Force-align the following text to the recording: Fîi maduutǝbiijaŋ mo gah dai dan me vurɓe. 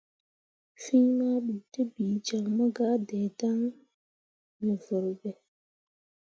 Fîi 0.81 0.99
maduutǝbiijaŋ 1.17 2.43
mo 2.55 2.65
gah 2.75 2.95
dai 3.07 3.27
dan 3.39 3.59
me 4.63 4.73
vurɓe. 4.83 5.29